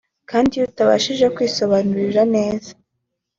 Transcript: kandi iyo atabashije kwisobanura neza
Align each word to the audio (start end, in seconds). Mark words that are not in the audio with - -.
kandi 0.29 0.51
iyo 0.57 0.65
atabashije 0.71 1.25
kwisobanura 1.35 2.21
neza 2.35 2.71